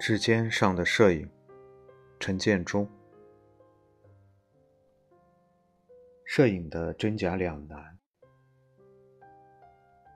[0.00, 1.28] 指尖上的摄影，
[2.20, 2.88] 陈建中。
[6.24, 7.98] 摄影的真假两难。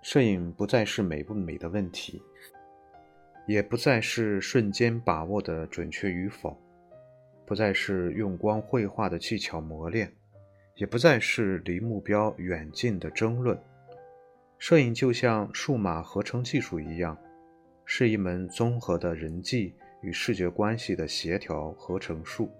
[0.00, 2.22] 摄影不再是美不美的问题，
[3.48, 6.56] 也不再是瞬间把握的准确与否，
[7.44, 10.12] 不再是用光绘画的技巧磨练，
[10.76, 13.60] 也不再是离目标远近的争论。
[14.58, 17.18] 摄影就像数码合成技术一样。
[17.84, 22.50] 是一门综合的人际与视觉关系的协调合成术。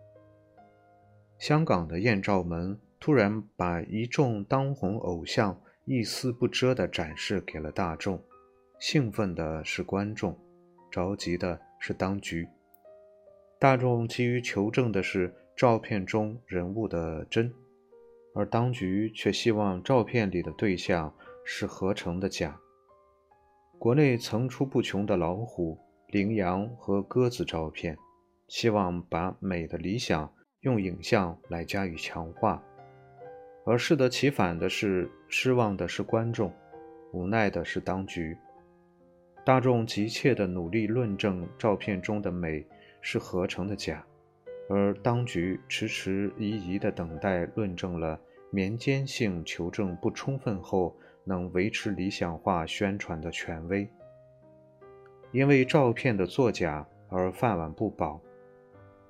[1.39, 8.23] 香港的艳照门突然把一众当红偶像一丝不遮地展示给了大众，
[8.79, 10.39] 兴奋的是观众，
[10.91, 12.47] 着急的是当局。
[13.59, 17.53] 大众急于求证的是照片中人物的真，
[18.34, 21.12] 而当局却希望照片里的对象
[21.45, 22.57] 是合成的假。
[23.83, 27.98] 国内层出不穷的老虎、羚羊和鸽子照片，
[28.47, 32.62] 希望把美的理想用影像来加以强化，
[33.66, 36.53] 而适得其反的是，失望的是观众，
[37.12, 38.38] 无奈的是当局。
[39.44, 42.64] 大众急切地努力论证照片中的美
[43.00, 44.06] 是合成的假，
[44.70, 48.20] 而当局迟迟疑疑地等待论证了
[48.53, 50.97] 民间性求证不充分后。
[51.25, 53.89] 能维持理想化宣传的权威，
[55.31, 58.20] 因为照片的作假而饭碗不保，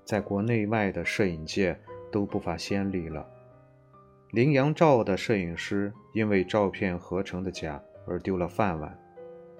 [0.05, 1.79] 在国内外的摄影界
[2.11, 3.27] 都不乏先例了。
[4.33, 8.99] 羚羊照的摄影师因为照片合成的假而丢了饭碗，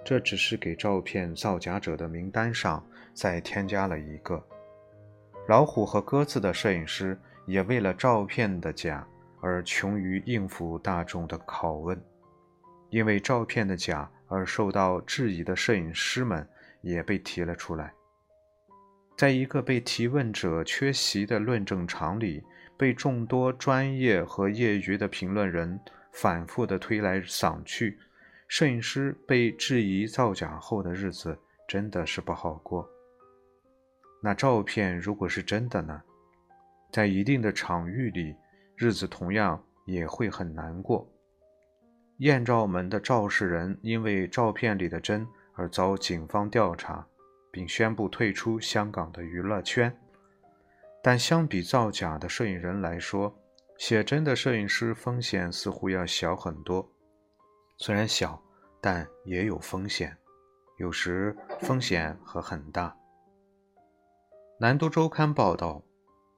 [0.05, 4.43] 这只是给照片造假者的名单上再添加了一个。
[5.49, 9.07] 老虎和鸽子的摄影师也为了照片的假
[9.41, 12.01] 而穷于应付大众的拷问。
[12.93, 16.47] 因为照片的假而受到质疑的摄影师们
[16.83, 17.93] 也被提了出来。
[19.17, 22.45] 在一个被提问者缺席的论证场里，
[22.77, 25.81] 被众多专业和业余的评论人
[26.13, 27.99] 反复的推来搡去，
[28.47, 32.87] 摄影师被质疑造假后的日子真的是不好过。
[34.23, 36.03] 那照片如果是真的呢？
[36.93, 38.35] 在一定的场域里，
[38.77, 41.09] 日子同样也会很难过。
[42.23, 47.05] 艳照门的肇事人因为照片里的真而遭警方调查，
[47.51, 49.93] 并宣布退出香港的娱乐圈。
[51.03, 53.37] 但相比造假的摄影人来说，
[53.77, 56.89] 写真的摄影师风险似乎要小很多。
[57.79, 58.41] 虽然小，
[58.81, 60.17] 但也有风险，
[60.79, 62.97] 有时风险和很大。
[64.61, 65.83] 南都周刊报道，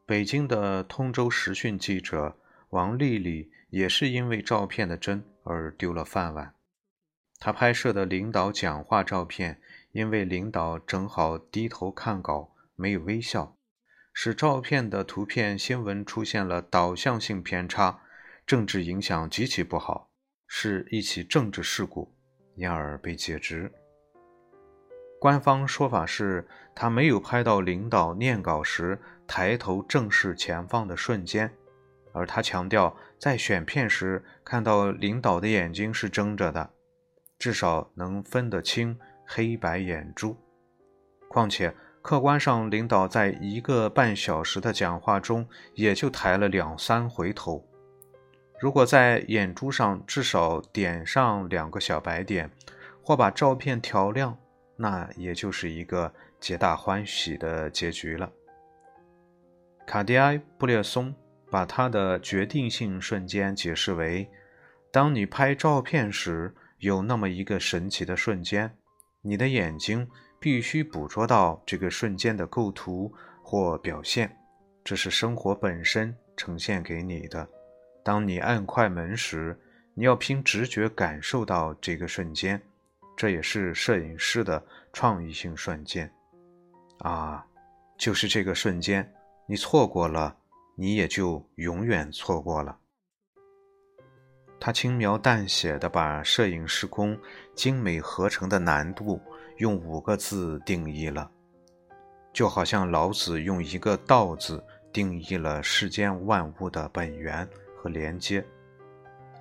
[0.07, 2.39] 北京的通州时讯记者
[2.75, 5.25] 王丽丽也是因为照片的真。
[5.47, 6.55] 而丢了饭碗。
[7.39, 9.61] 她拍摄的领导讲话照片，
[9.93, 13.55] 因为领导正好低头看稿，没有微笑，
[14.15, 18.01] 使照片的图片新闻出现了导向性偏差，
[18.47, 20.09] 政治影响极其不好，
[20.47, 22.15] 是一起政治事故，
[22.57, 23.71] 因而被解职。
[25.21, 31.53] 官方说法是他没有拍到领导念稿时抬头正视前方的瞬间。
[32.15, 36.71] 而他强调，在选片时看到领导的眼睛是睁着的，
[37.41, 40.37] 至少能分得清黑白眼珠。
[41.29, 45.45] 况且，客观上，领导在一个半小时的讲话中
[45.75, 47.67] 也就抬了两三回头。
[48.61, 52.49] 如果在眼珠上至少点上两个小白点，
[53.03, 54.39] 或把照片调亮，
[54.77, 58.31] 那也就是一个皆大欢喜的结局了。
[59.85, 61.13] 卡迪埃·布列松。
[61.55, 64.29] 把他的决定性瞬间解释为：
[64.91, 68.77] 当你拍照片时，有那么一个神奇的瞬间，
[69.23, 70.11] 你的眼睛
[70.41, 74.37] 必须捕捉到这个瞬间的构图或表现，
[74.83, 77.49] 这是生活本身呈现给你的。
[78.03, 79.57] 当你按快门时，
[79.95, 82.61] 你要凭直觉感受到这个瞬间，
[83.17, 84.61] 这也是摄影师的
[84.93, 86.13] 创意性瞬间。
[86.99, 87.47] 啊，
[87.97, 89.09] 就是这个瞬间，
[89.47, 90.37] 你错过了。
[90.75, 92.79] 你也就永远错过了。
[94.61, 97.19] 他轻描淡写的把摄影施工
[97.55, 99.21] 精美合成的难度
[99.59, 101.31] 用五个字定义了，
[102.33, 108.43] 就好像老子用一个“道”字定义了世间万物的本源和连接，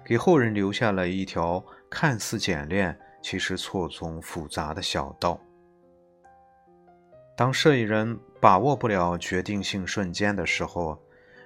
[0.03, 5.39] 给后人留下了一条看似简练，其实错综复杂的小道。
[7.37, 11.01] 当摄影人把握不了决定性瞬间的时候，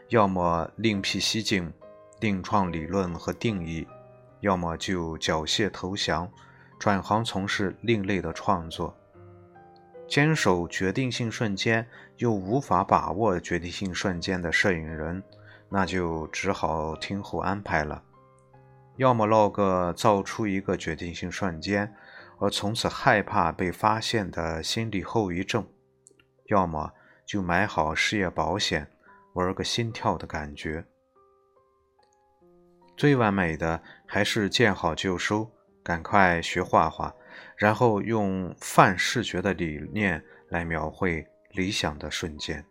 [0.09, 1.74] 要么另辟蹊径，
[2.21, 3.86] 另创理论和定义；
[4.39, 6.31] 要么就缴械投降，
[6.80, 8.95] 转行从事另类的创作。
[10.07, 15.21] 坚守决定性瞬间又无法把握决定性瞬间的摄影人，
[15.68, 18.01] 那就只好听候安排了。
[18.95, 21.94] 要么落个造出一个决定性瞬间，
[22.39, 25.63] 而从此害怕被发现的心理后遗症；
[26.45, 26.94] 要么
[27.25, 28.89] 就买好事业保险，
[29.38, 30.84] 玩个心跳的感觉。
[32.95, 35.48] 最完美的还是见好就收，
[35.84, 37.13] 赶快学画画，
[37.56, 42.66] 然后用泛视觉的理念来描绘理想的瞬间。